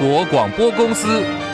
[0.00, 1.49] 国广播公司。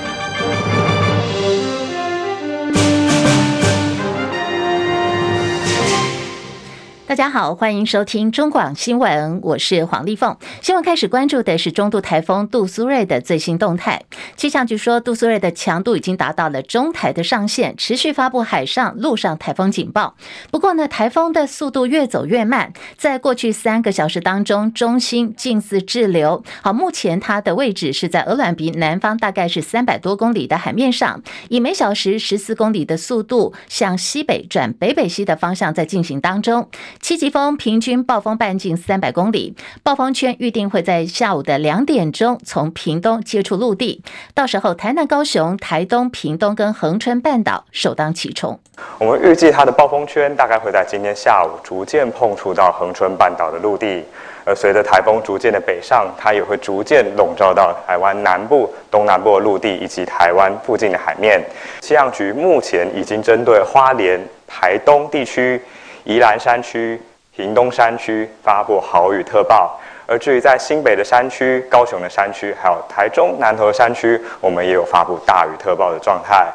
[7.17, 10.37] 大家好，欢迎收听中广新闻，我是黄丽凤。
[10.61, 14.03] 新闻开始关注的是中度台风杜苏芮的最新动态。
[14.37, 20.15] 气象局说，杜苏芮的强度已经达到了中台的上限，持续发布海上、陆上台风警报。
[20.51, 26.45] 不过呢，台风的速度越走越慢，在过去三个小时当中，中心近似滞留。
[26.61, 36.69] 好，目前它的位置是在鹅卵鼻南方，大概是三百多公里的海面上，以每小时十四公里的速度向西北转北北西的方向在进行当中。
[37.07, 44.03] 七级风平均暴风半径三百公里，暴风圈预定会在下午的两点钟从屏东接触陆地，
[44.35, 48.59] 到时候台南、高雄、台东、屏东跟恒春半岛首当其冲。
[48.99, 54.03] 我们预计它的暴风圈大概会在今天下午逐渐碰触到恒春半岛的陆地，
[54.45, 61.41] 而随着台风逐渐的北上，它也会逐渐笼罩到台湾南部、东南部的陆地以及台湾附近的海面。
[61.81, 65.63] 气象局目前已经针对花莲、台东地区。
[66.07, 67.01] 宜兰山区、
[67.35, 69.77] 屏东山区发布豪雨特报，
[70.07, 76.47] 而至于在新北的山区、高雄的山区，还有台中南投的山区，我们也有发布大雨特报的状态。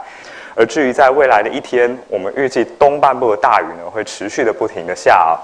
[0.56, 5.36] 而至于在未来的一天，我们预计东半部的大雨呢会持续的不停的下啊。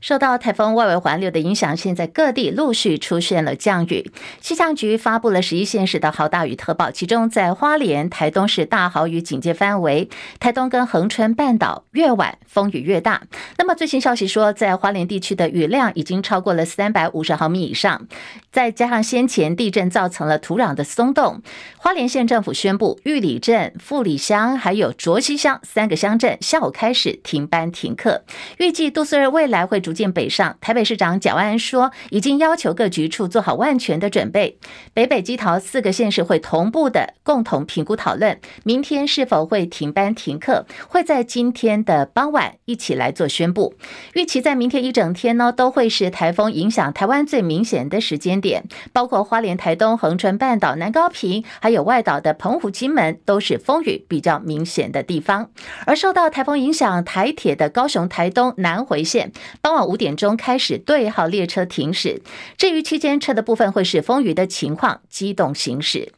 [0.00, 4.10] 受到台风外围环流的影响，现在各地陆续出现了降雨。
[4.40, 13.22] 气象局发布了十一县市的豪大雨特报，其中在花莲、台东市大豪雨警戒范围，台东跟恒春半岛越晚风雨越大。
[13.58, 18.06] 那么最新消息说，在花莲地区的雨量已经超过了三百五十毫米以上，
[18.52, 21.40] 再加上先前地震造成了土壤的松动，
[21.76, 28.24] 花莲县政府宣布玉里镇、富里乡还有卓溪乡三个乡镇下午开始停班停课，
[28.58, 34.58] 预计杜苏芮未来会逐渐北上，台北市长蒋万安说，已经要求各局处做好万全的准备。
[34.92, 43.74] 北北基桃四个县市会同步的共同评估讨论，明天是否会停班停课，会在今天的傍晚一起来做宣布。
[44.14, 55.50] 预期在明天一整天呢，都会是台风影响台湾最明显的时间点，包括花莲、台东、恒春半岛、南高屏，还有外岛的澎湖、金门，都是风雨比较明显的地方。
[55.84, 59.90] 而受到台风影响，台铁的高雄、台东南回线傍晚。
[59.90, 62.22] 五点钟开始对号列车停驶，
[62.56, 66.12] 至于期间车的部分会是风雨的情况，机动行驶。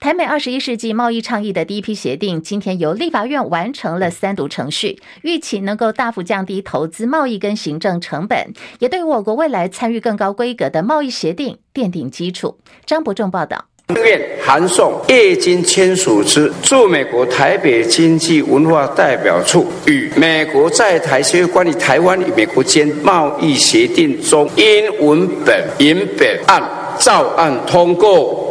[0.00, 12.58] 台美二十一世纪贸易倡议的第一批协定，今天由立法院完成了三读程序，预期能够大幅降低投资贸易跟行政成本，也对我国未来参与更高规格的贸易协定奠定基础。
[12.84, 13.66] 张伯仲报道。
[14.04, 26.60] 愿函送叶金签署之驻美国台北经济文化代表处与美国在台协会关于台湾与美国间贸易协定中英文本原本案
[26.98, 28.44] 照案通过。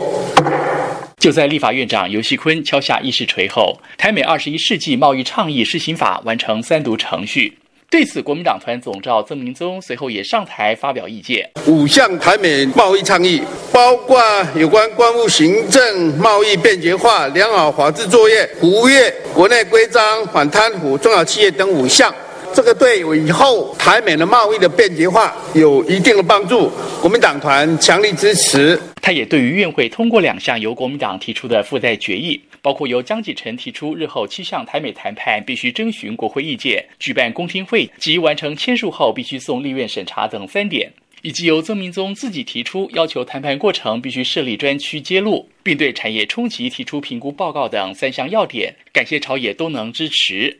[1.17, 7.57] 就在立法院长游锡坤敲下议事锤后，台美二十一世纪贸易倡议施行法完成三读程序。
[7.89, 11.49] 对此，国民党团总召曾明宗随后也上台发表意见。
[11.65, 14.21] 五项台美贸易倡议，包括
[14.55, 22.13] 有关关务行政、贸易便捷化、良好法制作业、服务业国内规章、反贪腐、中小企业等五项。
[22.55, 26.71] 这个对以后台美的贸易的便捷化有一定的帮助，
[27.01, 28.79] 国民党团强力支持。
[29.01, 40.89] 他也对于院会通过两项由国民党提出的附带决议，包括由江启臣提出日后七项台美谈判必须征询国会意见、举办公听会及完成签署后必须送立院审查等三点，
[41.23, 50.57] 以及由曾明宗自己提出要求谈判过程必须设立专区揭露，并对产业冲击提出评估报告等三项要点，感谢朝野都能支持。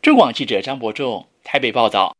[0.00, 2.14] 中广记者张伯仲台北报道。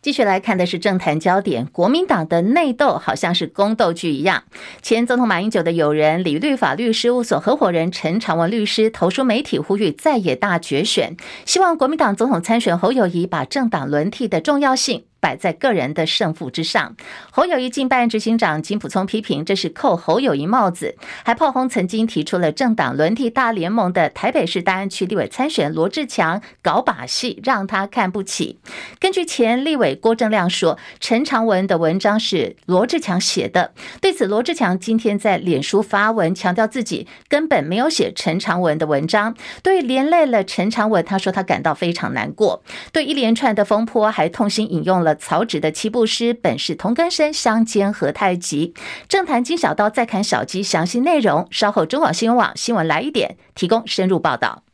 [0.00, 4.44] 继续来看的是政坛焦点，国民党的内斗好像是宫斗剧一样。
[4.80, 15.04] 前总统马英九的友人、李律法律事务所合伙人陈长文律师投书媒体，呼吁在野大决选，希望国民党总统参选侯友谊把政党轮替的重要性。
[15.24, 16.94] 摆在个人的胜负之上。
[17.30, 28.58] 侯友谊进办执行长金溥聪批评这是扣侯友谊帽子，还炮轰曾经提出了政党轮替大联盟的台北市大安区立委参选罗志强搞把戏，让他看不起。
[29.00, 33.72] 根据前立委郭正亮说，陈长文的文章是罗志强写的。
[34.02, 39.34] 对此，罗志强今天在脸书发文，强调自己根本没有写陈长文的文章。
[39.62, 42.62] 对连累了陈长文，他说他感到非常难过。
[42.92, 45.13] 对一连串的风波，还痛心引用了。
[45.14, 48.74] 曹植的七步诗本是同根生，相煎何太急。
[49.08, 54.64] 政坛金小刀再砍小鸡，详细内容稍后中广新闻网新闻来一点提供深入报道。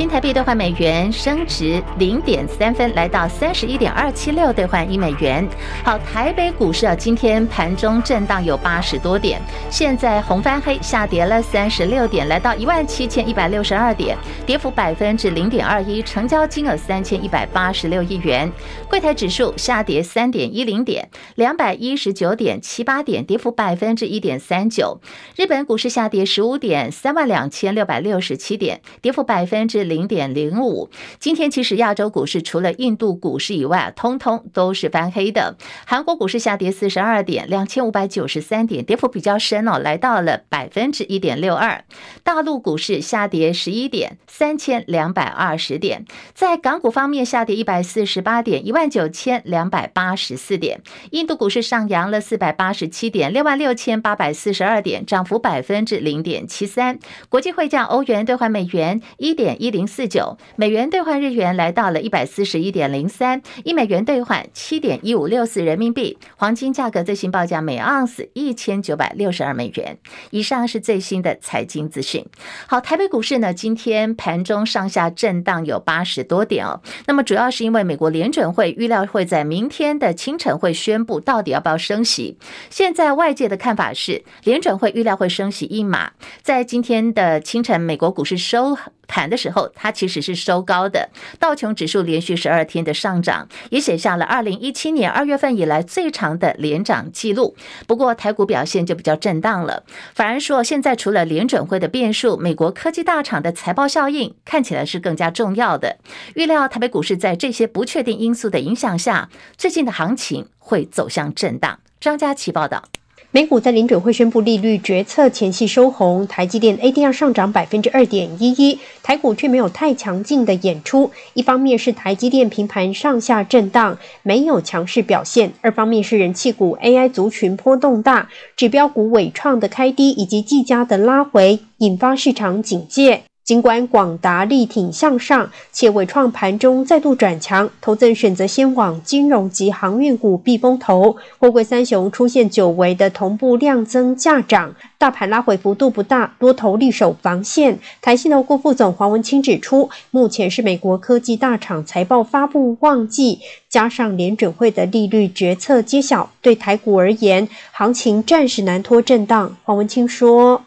[0.00, 5.46] 新台币兑换美元升值零点三分，来到三十一点二七六兑换一美元。
[5.84, 9.38] 好，台北股市啊，今天盘中震荡有八十多点，
[9.68, 14.16] 现在红翻黑，下跌了三十六点，来到一万七千一百六十二点，
[14.46, 18.50] 跌幅百分之零点二一，成交金额三千一百八十六亿元。
[18.88, 24.98] 柜台指数下跌三点一零点，两百一十九点七八点，跌幅百分之一点三九。
[25.36, 29.89] 日本股市下跌十五点，三万两千六百六十七点，跌幅百分之。
[29.90, 30.88] 零点零五。
[31.18, 35.56] 今天其实亚洲股市除了印度股市以外，通通都是翻黑的。
[35.84, 41.84] 韩国股市下跌四十二点，两千五百九十三点，跌幅比较深哦，来到了百分之一点六二。
[42.22, 46.04] 大陆股市下跌十一点，三千两百二十点。
[46.34, 50.82] 在港股方面，下跌一百四十八点，一万九千两百八十四点。
[51.10, 56.98] 印度股市上扬了四百八十七点，六万六千八百四十二点，涨幅百分之零点七三。
[57.28, 59.70] 国际汇价，欧元兑换美元一点一。
[59.70, 66.18] 零零四九美元兑换日元来到了一百四十一点零三，一美元兑换七点一五六四人民币。
[66.36, 69.96] 黄金价格最新报价每盎司一千九百六十二美元。
[70.28, 72.26] 以上是最新的财经资讯。
[72.66, 76.82] 好，台北股市呢，今天盘中上下震荡有八十多点哦。
[77.06, 82.36] 那么主要是因为美国联准会预料会在明天的清晨会宣布到底要不要升息。
[82.68, 86.10] 现在外界的看法是，联准会预料会升息一码。
[86.42, 88.76] 在今天的清晨，美国股市收
[89.08, 91.08] 盘的时候，它其实是收高的。
[91.38, 97.56] 道琼指数连续十二天的上涨，也写下了二零一七年二月份以来最长的连涨记录。
[97.86, 99.82] 不过台股表现就比较震荡了。
[100.14, 105.98] 反而说，现在除了联准会的变数，美国科技大厂的财报效应看起来是更加重要的。
[106.34, 111.78] 预料台北股市在这些不确定因素的影响下，最近的行情会走向震荡。
[112.00, 112.99] 张佳琪报道。
[113.32, 121.08] 美股在联准会宣布利率决策前夕收红，台积电 ADR 上涨百分之二点一一，台股却没有太强劲的演出。
[121.34, 133.22] 一方面是台积电平盘上下震荡，没有强势表现；二方面是人气股 AI 族群波动大，指标股纬创的开低以及技嘉的拉回，引发市场警戒。
[133.42, 141.16] 尽管广达力挺向上，且纬创盘中再度转强，投资人选择先往金融及航运股避风头。
[141.38, 147.80] 货柜三雄出现久违的同步量增价涨，大盘拉回幅度不大，多头力守防线。
[148.00, 159.56] 台信投顾副总黄文清指出，目前是美国科技大厂财报发布旺季，加上联准会的利率决策揭晓，对台股而言，行情暂时难脱震荡。
[159.64, 160.62] 黄文清说：“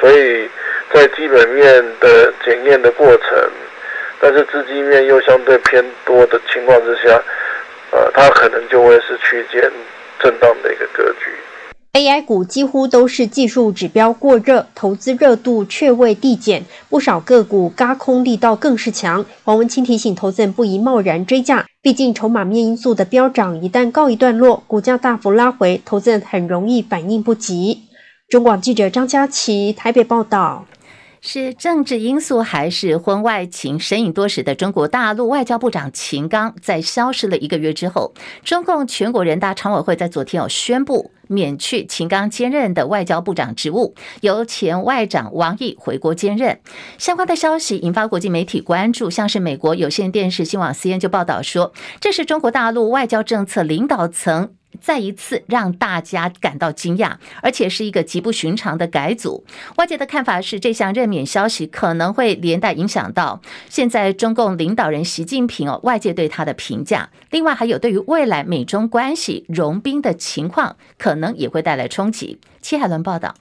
[0.00, 0.48] 所以。”
[0.92, 3.50] 在基本面的检验的过程，
[4.20, 7.22] 但是资金面又相对偏多的情况之下，
[7.92, 9.60] 呃，它可能就会是区间
[10.18, 11.30] 震荡的一个格局。
[11.92, 19.24] AI 股几乎都是技术指标过热，投资热度却未递减，不少个股嘎空力道更是强。
[19.42, 27.82] 黄文清提醒投资人不宜贸然追价，毕竟筹码面因素的飙涨一旦告一段落，股价大幅拉回，投资人很容易反应不及。
[28.28, 30.66] 中广记者张佳琪台北报道。
[31.20, 33.78] 是政治因素还是婚外情？
[33.78, 46.60] 神隐多时的中国大陆外交部长秦刚在消失了一个月之后，中共全国人大常委会在昨天有宣布免去秦刚兼任的外交部长职务，由前外长王毅回国兼任。
[46.98, 54.50] 相关的消息引发国际媒体关注，像是美国有线电视新闻网 CN 就报道说，这是中国大陆外交政策领导层。
[54.80, 59.44] 再一次让大家感到惊讶，而且是一个极不寻常的改组。
[59.76, 67.10] 外界的看法是，这项任免消息可能会连带影响到现在中共领导人习近平哦，外界对他的评价。
[67.30, 72.38] 另外，还有对于未来美中关系融冰的情况，可能也会带来冲击。
[72.60, 73.34] 戚海伦报道。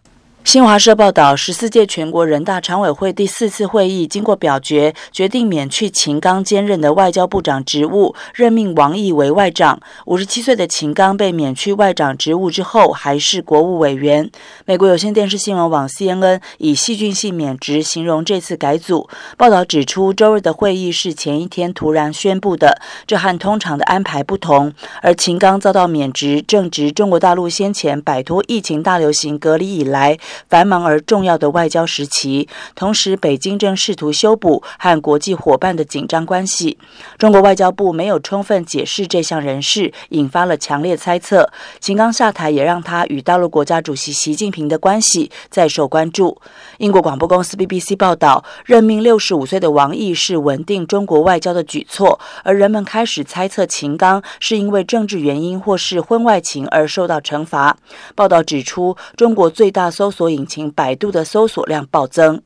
[0.48, 9.78] 新华社报道，十四届全国人大常委会第四次会议经过表决，决定免去秦刚兼任的外交部长职务，任命王毅为外长。
[10.06, 14.32] 五十七岁的秦刚被免去外长职务之后，还是国务委员。
[14.64, 19.10] 美国有线电视新闻网 CNN 以戏剧性免职形容这次改组。
[19.36, 24.74] 报道指出，周日的会议是前一天突然宣布的，这和通常的安排不同。
[25.02, 30.18] 而秦刚遭到免职，正值中国大陆先前摆脱疫情大流行隔离以来。
[30.50, 36.78] 繁忙而重要的外交时期，同时北京正试图修补和国际伙伴的紧张关系。
[37.18, 41.50] 中国外交部没有充分解释这项人事，引发了强烈猜测。
[41.80, 46.40] 秦刚下台也让他与大陆国家主席习近平的关系再受关注。
[46.78, 57.78] 英国广播公司 BBC 报道，任命六十五岁的王毅是稳定中国外交的举措，而人们开始猜测秦刚是因为政治原因或是婚外情而受到惩罚。
[58.16, 62.42] 报道指出，中国最大搜索引擎百度的搜索量暴增。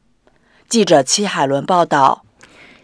[0.70, 2.24] 记者戚海伦报道。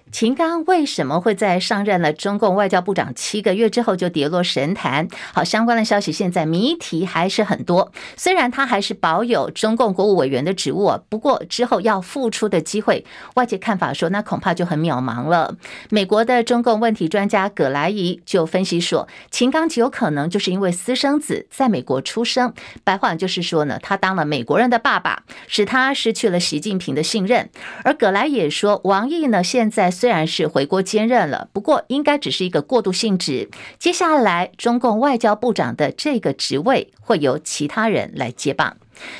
[0.09, 5.07] 秦刚为什么会在上任了中共外交部长七个月之后就跌落神坛？
[5.33, 7.91] 好，相关的消息现在谜题还是很多。
[8.15, 15.55] 虽然他还是保有中共国务委员的职务，不过之后要复出的机会，外界看法说那恐怕就很渺茫了。
[15.89, 22.53] 美国的中共问题专家葛莱仪就分析说，秦刚极有可能就是因为私生子在美国出生，
[22.85, 27.49] 白话就是说呢，他当了美国人的爸爸，使他失去了习近平的信任。
[27.83, 29.91] 而葛莱也说，王毅呢现在。
[29.97, 33.49] 虽然是回国兼任了，不过应该只是一个过渡性质。
[33.79, 38.77] 接下来，中共外交部长的这个职位会由其他人来接棒。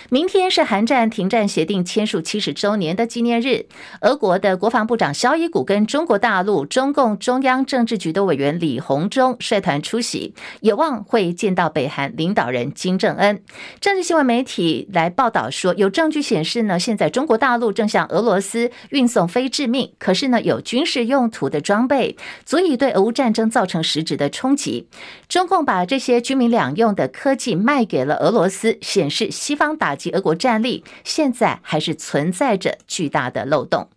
[0.10, 3.66] 明天是韩战停战协定签署七十周年的纪念日，
[4.02, 13.44] 俄国的国防部长肖伊古跟中国大陆中共中央政治局的委员李鸿忠率团出席，有望会见到北韩领导人金正恩。
[13.80, 24.88] 政治新闻媒体来报道说，有证据显示呢，现在中国大陆正向俄罗斯运送非致命，可是呢有军事用途的装备，足以对俄乌战争造成实质的冲击。
[25.28, 29.67] 中共把这些军民两用的科技卖给了俄罗斯，显示西方。
[29.68, 33.90] 当打击俄国战力，现在还是存在着巨大的漏洞。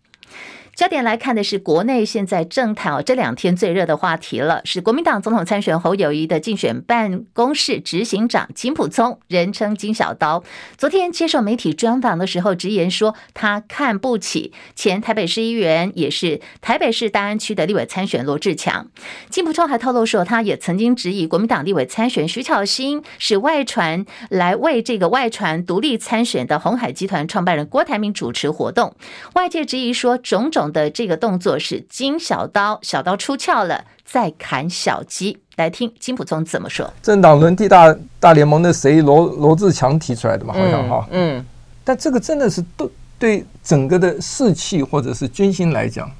[0.80, 10.42] 焦点来看的是国内现在政坛哦，这两天最热的话题了，是国民党总统参选侯友谊的竞选办公室执行长金溥聪，人称金小刀。
[10.78, 18.88] 昨天接受媒体专访的时候，直言说他看不起前台北市议员，也是台北市大安区的立委参选罗志强。
[19.28, 28.94] 金溥聪还透露说，他也曾经质疑国民党立委参选徐巧芯是外传来为这个外传独立参选的鸿海集团创办人郭台铭主持活动，
[29.34, 30.69] 外界质疑说种种。
[30.70, 35.38] 的这个动作是金小刀，小刀出鞘了，再砍小鸡。
[35.56, 36.90] 来听金普聪怎么说。
[37.02, 40.54] 政党轮替大大联盟的谁罗罗志强提出来的嘛？
[40.54, 41.44] 好像哈，嗯，
[41.84, 46.10] 但这个真的是对对整个的士气或者是军心来讲，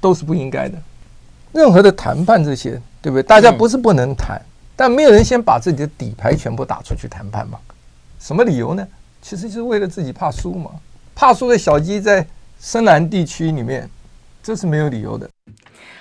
[0.00, 0.78] 都是不应该的。
[1.52, 3.22] 任何的谈判这些，对不对？
[3.22, 7.58] 大家不是不能谈，嗯、但没有人先把自己的底牌全部打出去谈判嘛？
[8.18, 8.86] 什么理由呢？
[9.20, 10.70] 其实就是为了自己怕输嘛，
[11.14, 12.26] 怕输的小鸡在。
[12.60, 13.88] 深蓝地区里面，
[14.42, 15.28] 这是没有理由的。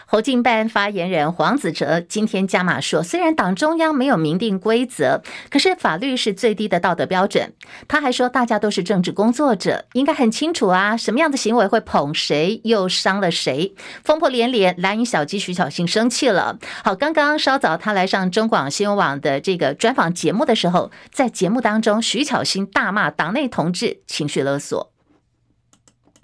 [0.05, 7.53] 侯进办发言人黄子哲今天加码说，虽然党中央没有明定规则，可是法律是最低的道德标准。
[7.87, 13.73] 他还说，大家都是政治工作者，应该很清楚啊，什么样的行为会捧谁，又伤了谁。
[14.03, 16.57] 风波连连，蓝营小鸡徐巧芯生气了。
[16.83, 24.91] 好，刚刚稍早他来上中广新闻网的这个专访节目的时候，在节目当中，徐巧芯大骂党内同志情绪勒索。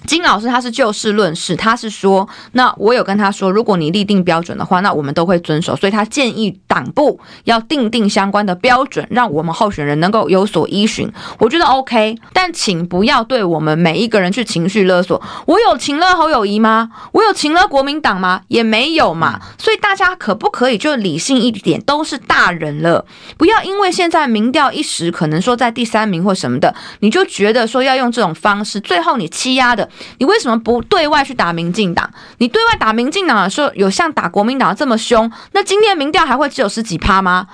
[0.05, 5.75] 金老师他是就事论事，他是说，那我有跟他说，如果你立定标准的话，那我们都会遵守。
[5.75, 11.11] 所以他建议党部要定定相关的标准，让我们候选人能够有所依循。
[11.39, 15.19] 我觉得 OK，但请不要对我们每一个人去情绪勒索。
[15.47, 16.91] 我有情勒侯友谊吗？
[17.13, 18.41] 我有情勒国民党吗？
[18.49, 19.41] 也没有嘛。
[19.57, 21.81] 所以大家可不可以就理性一点？
[21.81, 23.03] 都是大人了，
[23.37, 29.84] 不要因为现在民调一时可能说在第三名或什么的，你就觉得说要用这种方式，最后你欺压的。
[30.19, 32.09] 你为什么不对外去打民进党？
[32.37, 35.31] 你对外打民进党的时候，有像打国民党这么凶？
[35.51, 37.47] 那今天民调还会只有十几趴吗？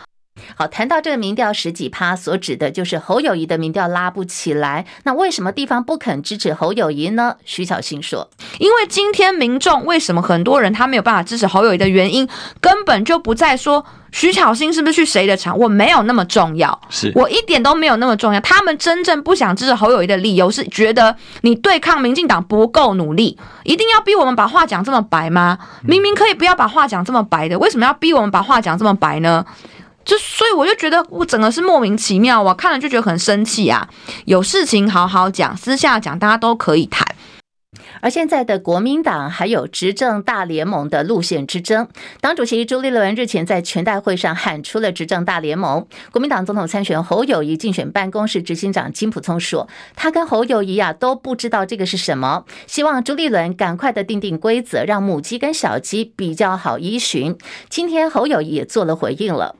[0.56, 4.86] 好，谈到这个民调十几趴，所指的就是侯友谊的民调拉不起来。
[5.04, 7.36] 那为什么地方不肯支持侯友谊呢？
[7.46, 12.28] 徐巧芯说，因为今天民众为什么很多人他没有办法支持侯友谊的原因，
[12.60, 13.86] 根本就不在说。
[14.14, 15.58] 徐巧芯是不是去谁的场？
[15.58, 18.40] 我没有那么重要，是我一点都没有那么重要。
[18.42, 25.58] 他们真正不想支持侯友谊的理由是觉得你对抗民进党不够努力，一定要逼我们把话讲这么白吗？
[25.84, 29.46] 明明可以不要把话讲这么白的，为什么要逼我们把话讲这么白呢？
[30.04, 33.88] 就所以我就觉得我整个是莫名其妙，我看了就觉得很生气啊！
[34.26, 37.08] 有事情好好讲，私下讲大家都可以谈。
[38.02, 41.88] 而现在的国民党还有执政大联盟的路线之争，
[42.20, 45.88] 党主席朱立伦日前在全代会上喊出了执政大联盟。
[46.12, 57.38] 国民党总统参选侯友谊竞选办公室执行长金普聪说，他跟侯友谊啊都不知道这个是什么，希望朱立伦赶快的定定规则，让母鸡跟小鸡比较好依循。
[57.70, 59.56] 今天侯友谊也做了回应了，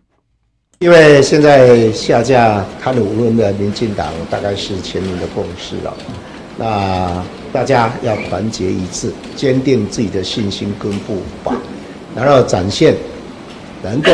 [0.82, 5.96] 因为现在下架贪污论的民进党大概是全民的共识了，
[6.58, 7.24] 那。
[7.54, 11.54] 大家要团结一致，坚定自己的信心跟步伐，
[12.16, 12.96] 然后展现
[13.84, 14.10] 能够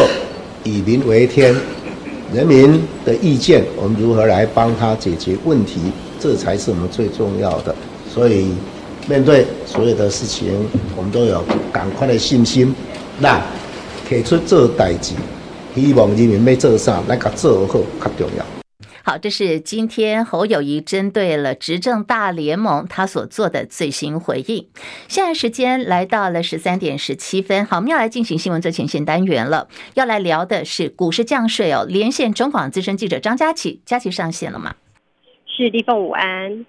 [0.64, 1.56] 以民为天，
[2.34, 5.80] 人民的意见我们如何来帮他解决问题，
[6.20, 7.76] 这才是我们最重要的。
[8.12, 8.48] 所以
[9.08, 12.74] 面对所有的事情，我们都有赶快的信心，
[13.20, 13.40] 那
[14.10, 15.14] 提出做代志，
[15.78, 18.44] 希望人民要做啥，那个做好较重要。
[19.04, 24.68] 好，这是今天侯友谊针对了执政大联盟他所做的最新回应。
[25.08, 31.86] 现在时间来到了十三点十七分，好，我们要来进行新闻最前线单元了，要来聊的是股市降税哦。
[31.88, 34.74] 连线中广资深记者张佳琪，佳琪上线了吗？
[35.46, 36.66] 是立凤午安。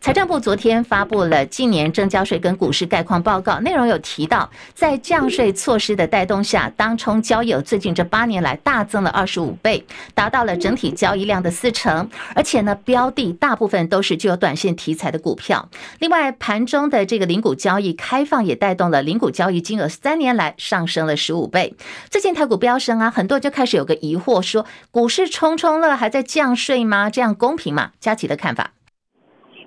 [0.00, 15.68] 财政部昨天发布了近年证交税跟股市概况报告，内容有提到，在降税措施的带动下，当冲交易有最近这八年来大增了二十五倍，达到了整体交易量的四成，而且呢，标的大部分都是具有短线题材的股票。
[16.00, 21.76] 另外，盘中的这个零股交易开放也带动了零股交易金额三年来上升了十五倍。
[22.10, 27.08] 最近台股飙升啊，很多人就开始有个疑惑，说股市冲冲乐还在降税吗？
[27.08, 27.92] 这样公平吗？
[28.00, 28.72] 佳琪的看法。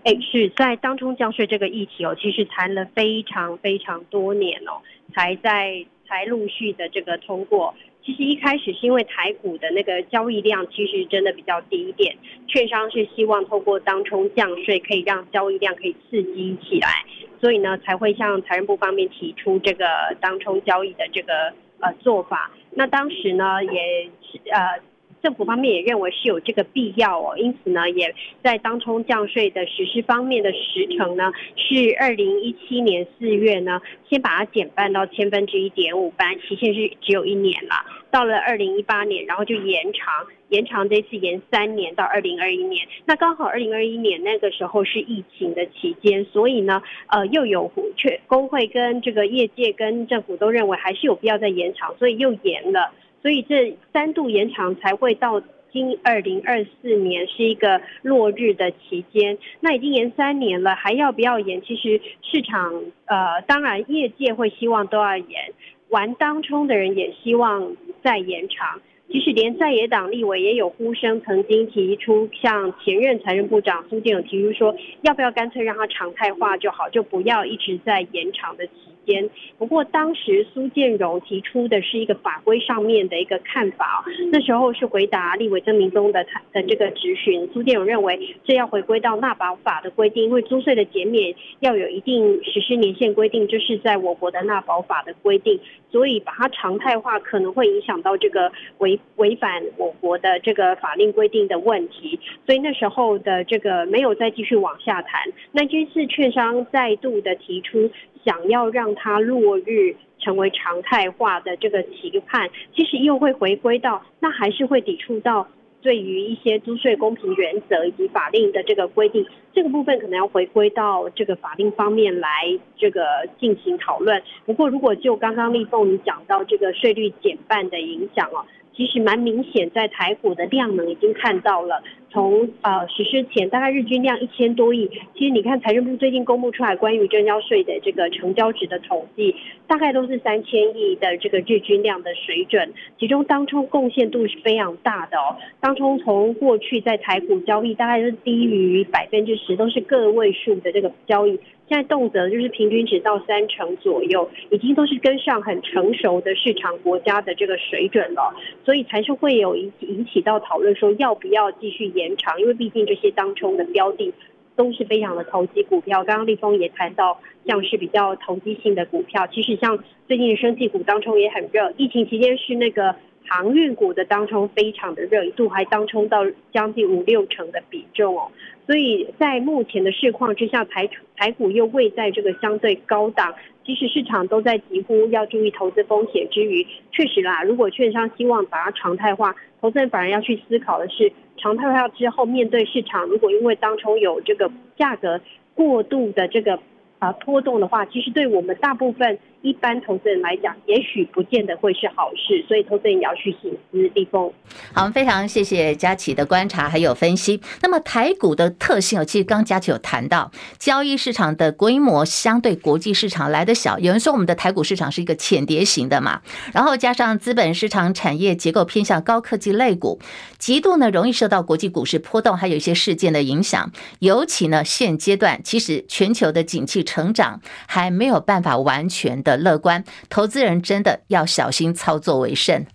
[0.05, 4.79] 哎，是在当冲降税这个议题哦，其实谈了非常非常多年哦，
[5.15, 7.73] 才在才陆续的这个通过。
[8.03, 17.03] 其实一开始是因为台股的那个交易量其实真的比较低一点，券商是希望透过当冲降税可以让交易量可以刺激起来，
[17.41, 19.87] 所以呢才会向财政部方面提出这个
[20.21, 22.51] 当冲交易的这个呃做法。
[22.69, 24.79] 那当时呢也是呃。
[25.25, 28.13] 政府方面也认为是有这个必要哦，因此呢，也
[28.43, 37.73] 在当冲降税的实施方面的时程呢，是二零一七年四月呢，先把它减半到千分之一点五，本来期限是只有一年了，
[38.11, 52.93] 到了二零一八年，然后就延长，延长这次延三年到二零二一年，那刚好二零二一年那个时候是疫情的期间，所以呢，呃，又有却工会跟这个业界跟政府都认为还是有必要再延长，所以又延了。
[53.25, 55.41] 所以这三度延长才会到
[55.71, 61.59] 今二零二四年是一个落日的期间，那已经延三年了，还要不要延？
[61.63, 65.53] 其实市场呃，当然业界会希望都要延，
[65.89, 68.79] 玩当冲的人也希望再延长。
[69.11, 78.73] 其实连在野党立委也有呼声，曾经提出向前任财政部长苏建勇提出说，要不要干脆让它常态化就好，就不要一直在延长的期
[79.05, 79.29] 间。
[79.57, 87.49] 不过当时苏建荣提出的是一个法规上面的一个看法，那时候是回答立委曾明宗的的这个质询。
[87.53, 95.59] 苏建荣认为这要回归到纳保法的规定，因为租税的减免要有一定实施年限规定，就是在我国的纳保法的规定，
[95.91, 105.31] 所以把它常态化可能会影响到这个违违反我国的这个法令规定的问题，所以那时候的这个没有再继续往下谈。
[105.51, 107.89] 那这次券商再度的提出。
[108.25, 115.47] 想要让它落日成为常态化的这个期盼，其实又会回归到那还是会抵触到
[115.81, 123.05] 对于一些租税公平原则以及法令的这个规定，这个部分可能要回归到这个法令方面来这个
[123.39, 124.23] 进行讨论。
[124.45, 128.43] 不过，如果就刚刚立凤你讲到这个税率减半的影响哦，
[128.75, 131.83] 其实蛮明显，在台股的量能已经看到了。
[132.15, 134.89] 从呃实施前，大概日均量一千多亿。
[135.15, 139.35] 其实你看财政部最近公布出来关于证交税的这个成交值的统计，
[139.67, 142.73] 大概都是三千亿的这个日均量的水准。
[142.97, 145.35] 其中当冲贡献度是非常大的哦。
[145.59, 151.37] 当冲从过去在台股交易大概是低于百分之十，都是个位数的这个交易。
[151.67, 164.13] 现在动辄就是平均值到三成左右，已经都是跟上很成熟的市场国家的这个水准了，所以才是会有引引起到讨论说要不要继续延长，因为毕竟这些当中的标的
[164.55, 166.03] 都是非常的投机股票。
[166.03, 172.95] 刚刚立峰也谈到，像是比较投机性的股票，其实像最近的生技股当中也很热，疫情期间是那个。
[173.27, 178.31] 航运股的当冲非常的热，一度还当冲到将近五六成的比重哦，
[178.65, 183.33] 所以在目前的市况之下，台台股又位在这个相对高档，
[183.65, 195.19] 即使市场都在疾呼要注意投资风险之余，确实啦，如果券商希望把它常态化，投资人反而要去思考的是，常态化之后面对市场，如果因为当冲有这个价格
[195.53, 196.59] 过度的这个
[196.99, 199.17] 啊波动的话，其实对我们大部分。
[199.45, 203.91] 一般投资人来讲，也许不见得会是好事，所以投资人也要去省思。
[203.93, 204.33] 立峰，
[204.73, 207.39] 好，非常谢谢佳琪的观察还有分析。
[207.61, 213.77] 那么台股的特性，其实刚佳琪有谈到，交易市场的规模相对国际市场来得小。
[213.77, 219.99] 有人说我们的台股市场是一个浅碟型的嘛，然后加上资本市场产业结构偏向高科技类股，
[220.39, 223.71] 极度呢容易受到国际股市波动，还有一些事件的影响。
[223.99, 232.65] 尤其呢现阶段，其实全球的景气成长还没有办法完全的乐观，投资人真的要小心操作为胜。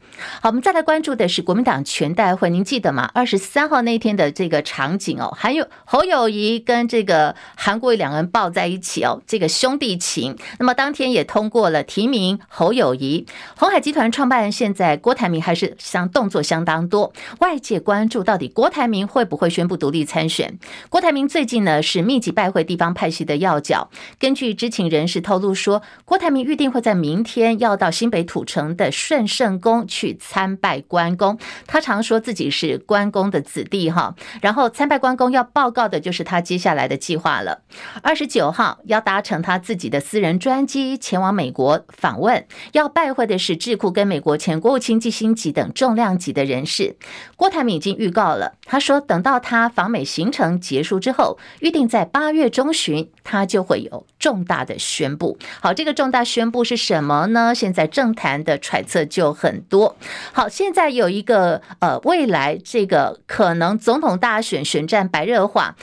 [0.41, 3.11] 好，我们再来关注的是国民党全代会，您记得吗？
[3.15, 10.37] 二十三号那天的这个场景哦，还有侯友谊跟这个韩国瑜两个人抱在一起哦，这个兄弟情。
[10.59, 20.59] 那么当天也通过了提名侯友谊，鸿海集团创办人现在郭台铭还是相动作相当多，外界关注到底郭台铭会不会宣布独立参选？
[20.89, 30.00] 郭台铭最近呢是密集拜会地方派系的要角，根据知情人士透露说，郭台铭预定会在明天要到新北土城的顺圣宫去。
[30.01, 34.15] 去参拜关公，他常说自己是关公的子弟哈。
[34.41, 37.61] 然后参拜关公要报告的就是他接下来的计划了。
[38.03, 46.97] 二十九号要搭乘他自己的私人专机前往美国访问，要拜会的是智库跟美国前国务卿季辛吉等重量级的人士。
[47.37, 55.37] 郭台铭已经预告了，他说等到他访美行程结束之后，预定在八月中旬，他就会有重大的宣布。
[55.61, 57.55] 好，这个重大宣布是什么呢？
[57.55, 59.90] 现在政坛的揣测就很多。
[60.33, 65.77] 好，现在有一个呃，未来这个可能总统大选选战白热化，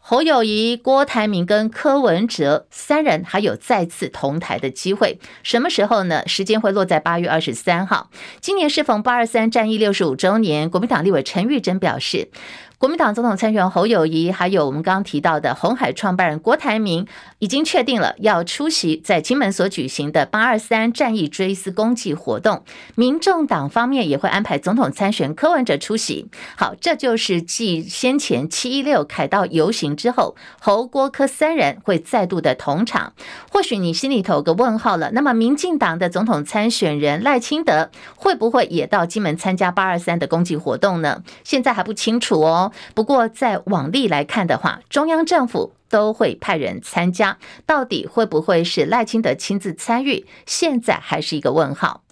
[0.00, 6.22] 侯友谊、郭台铭跟柯文哲三人还有再次同台的机会，什么时候呢？
[6.26, 8.10] 时间会落在八月二十三号。
[8.40, 12.28] 今年适逢八二三战役六十五周年，国民党立委陈玉珍表示。
[12.76, 17.06] 国民党总统参选人侯友谊，还有我们刚刚提到的红海创办人郭台铭，
[17.44, 22.64] 已经确定了要出席在金门所举行的八二三战役追思公祭活动。
[22.94, 26.26] 民众党方面也会安排总统参选柯文哲出席。
[26.56, 33.12] 好，这就是继先前七一六凯道游行之后，侯郭柯三人会再度的同场。
[33.52, 35.10] 或许你心里头有个问号了。
[35.12, 41.22] 那么，民进党的总统参选人赖清德会不会也到金门参加八二三的公祭活动呢？
[41.44, 42.72] 现在还不清楚哦。
[42.94, 50.26] 不过，在往例来看的话，中央政府都会派人参加，到底会不会是赖清德亲自参与？
[50.44, 52.03] 现在还是一个问号。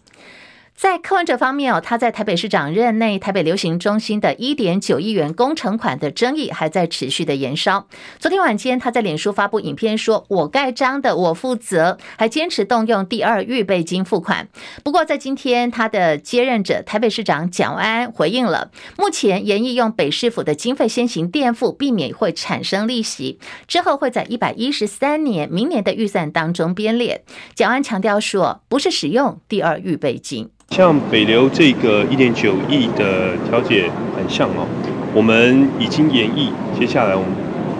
[0.75, 7.87] 在柯文哲方面哦，他在台北市长任内，台北流行中心的一点九亿元工程款的争议还在持续的延烧。
[8.19, 14.49] 昨天晚间，他在脸书发布影片说，我盖章的，我负责，还坚持动用第二预备金付款。
[14.83, 27.23] 不过，在今天，他的接任者台北市长蒋万安回应了，目前研议用北市府的经费先行垫付，避免会产生利息，之后会在一百一十三年明年的预算当中编列。
[27.55, 30.51] 蒋安强调说，不是使用第二预备金。
[30.73, 34.67] 像北流这个一点九亿的调解款项哦，
[35.15, 37.31] 我们已经研议，接下来我们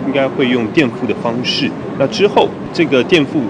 [0.05, 1.71] 应该会用垫付的方式。
[1.97, 3.41] 那之后这个垫付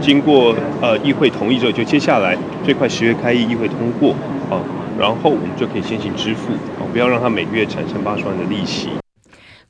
[0.00, 4.12] 经过呃议会同意之后，就接下来最快十月开议，议会通过
[4.48, 4.56] 啊，
[4.98, 8.88] 然后我们就可以先行支付啊，不要让它每个月产生八十万的利息。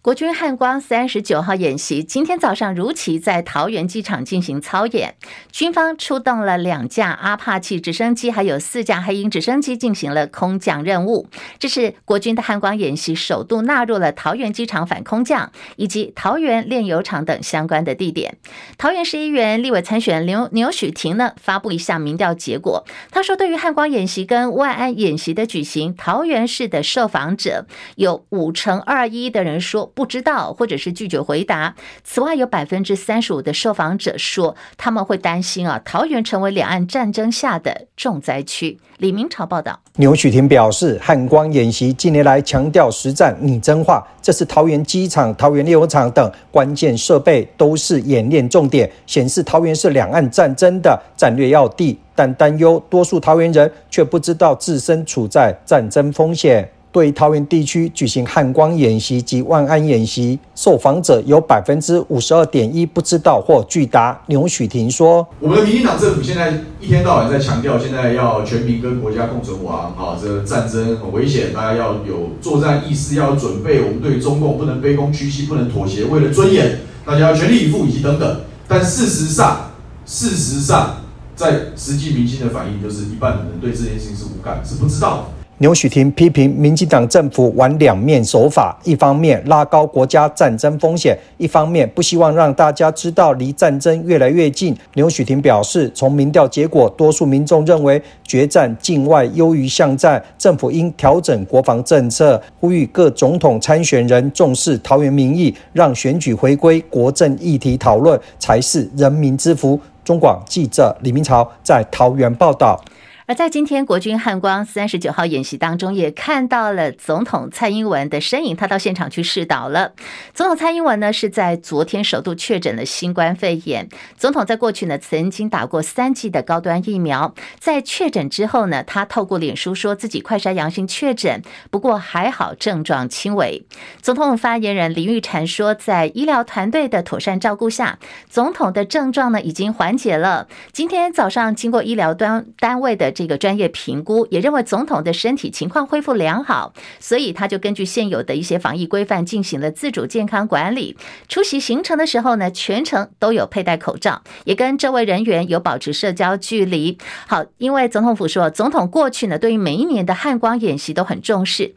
[0.09, 5.17] 国军汉光三十九号演习，今天早上如期在桃园机场进行操演。
[5.53, 11.29] 军方出动了两架阿帕奇直升机，还有四架黑鹰直升机进行了空降任务。
[11.59, 18.39] 这是国军的汉光演习首度纳入了桃园机场反空降以及桃园炼油厂等相关的地点。
[18.79, 27.67] 桃园市议员立委参选刘牛煦庭呢，发布一项民调结果，他说，对于汉光演习跟万安演习的举行，桃园市的受访者
[27.97, 29.93] 有五成二一的人说。
[29.99, 31.75] 不知道，或者是拒绝回答。
[32.05, 38.79] 此外，有百分之三十五的受访者说，他们会担心啊，桃园成为两岸战争下的重灾区。
[38.99, 39.81] 李明朝报道。
[39.97, 51.99] 牛煦庭表示，汉光演习近年来强调实战拟真化，这次桃园机场、桃园炼油厂等关键设备都是演练重点，显示桃园是两岸战争的战略要地。
[52.15, 56.69] 但担忧多数桃园人却不知道自身处在战争风险。
[56.99, 64.21] 对桃园地区举行汉光演习及万安演习，受访者有百分之五十二点一不知道或拒答。
[64.27, 73.81] 牛许婷说：“我们的民进党政府现在一天到晚在强调，现在要全民跟国家共存亡，啊，这个战争很危险，大家要有作战意识，要准备。
[73.83, 78.41] 我们对中共不能卑躬屈膝，不能妥协，为了尊严，大家要全力以赴，以及等等。
[78.67, 79.71] 但事实上，
[80.05, 80.97] 事实上，
[81.37, 85.23] 在实际民心的反应，就是一半的人对这件事情是无感，是不知道的。”
[85.61, 94.77] 牛煦庭批评民进党政府玩两面手法，一方面拉高国家战争风险，一方面不希望让大家知道离战争越来越近。
[94.95, 109.81] 牛煦庭表示，从民调结果，多数民众认为决战境外优于巷战，政府应调整国防政策，呼吁各总统参选人重视桃园民意，让选举回归国政议题讨论，才是人民之福。
[110.05, 112.81] 中广记者李明朝在桃园报道。
[113.29, 119.93] 而在今天国军汉光三十九号演习当中，也看到了总统蔡英文的身影，他到现场去试导了。
[120.33, 123.87] 总统蔡英文呢是在昨天首度确诊了新冠肺炎。
[124.17, 133.63] 总统在过去呢曾经打过三剂的高端疫苗，在确诊之后呢，他透过脸书说自己快筛阳性确诊，不过还好症状轻微。
[134.01, 137.99] 总统发言人林玉婵说，在医疗团队的妥善照顾下，
[138.31, 140.49] 总统的症状呢已经缓解了。
[140.73, 150.97] 今天早上经过医疗端单位的这个专业评估，也认为总统的身体情况恢复良好，所以他就根据现有的一些防疫规范进行了自主健康管理。
[151.27, 156.97] 出席行程的时候呢，全程都有佩戴口罩，也跟周围人员有保持社交距离。
[157.27, 161.75] 好，因为总统府说，总统过去呢，对于每一年的汉光演习都很重视。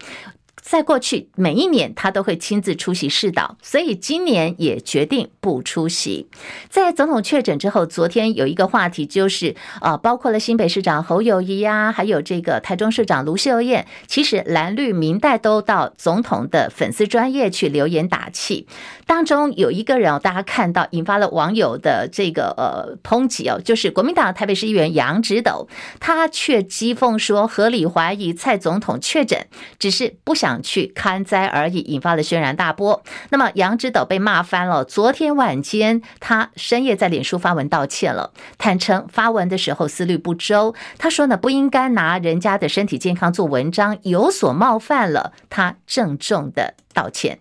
[0.62, 6.28] 在过去每一年，他都会亲自出席市导，所以今年也决定不出席。
[6.70, 18.68] 在总统确诊之后，昨天有一个话题就是，呃，包括了新北市长侯友谊呀，还有这个台中市长卢秀燕，其实蓝绿民代都到总统的粉丝专业去留言打气。
[19.08, 25.68] 当中有一个人哦，大家看到引发了网友的这个呃抨击哦，就是国民党台北市议员杨植斗，
[26.00, 29.48] 他却讥讽说合理怀疑蔡总统确诊，
[29.80, 30.51] 只是不想。
[30.64, 33.04] 去看灾而已，引发了轩然大波。
[33.30, 34.84] 那么杨之斗被骂翻了。
[34.84, 40.74] 昨天晚间，他深夜在脸书发文道歉了，坦诚发文的时候思虑不周。
[40.98, 47.38] 他说呢，不应该拿人家的身体健康做文章，有所冒犯了，他郑重的道歉。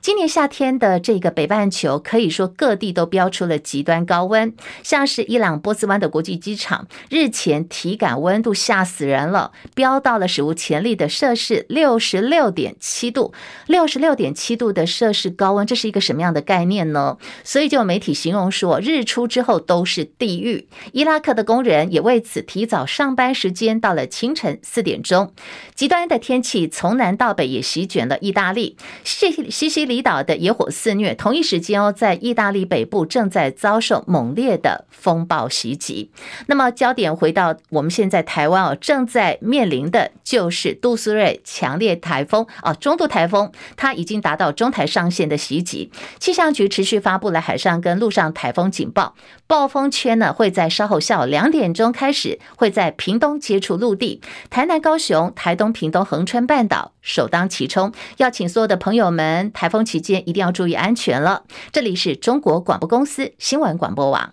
[0.00, 13.34] 今年夏天的这个北半球，可以说各地都飙出了极端高温，像是伊朗波斯湾的国际机场，日前体感温度吓死人了，飙到了史无前例的摄氏六十六点七度，
[13.66, 17.18] 六十六点七度的摄氏高温，这是一个什么样的概念呢？
[17.42, 20.68] 所以就有媒体形容说，日出之后都是地狱。
[20.92, 25.32] 伊拉克的工人也为此提早上班时间到了清晨四点钟。
[25.74, 36.12] 极端的天气从南到北也席卷了意大利，西西离岛的野火肆虐，同一时间哦，在意大利北部正在遭受猛烈的风暴袭击。
[36.46, 45.90] 那么，焦点回到我们现在台湾哦，正在面临的就是杜苏芮强烈台风哦，中度台风，它已经达到中台上线的袭击。
[46.20, 49.14] 气象局持续发布了海上跟陆上台风警报，
[49.46, 54.20] 暴风圈呢会在稍后下午两点钟开始，会在屏东接触陆地，
[54.50, 57.92] 台南、高雄、台东、屏东、恒春半岛首当其冲。
[58.18, 61.44] 要请所有的朋友们，台风期间一定要注意安全了。
[61.72, 64.32] 这里是中国广播公司新闻广播网。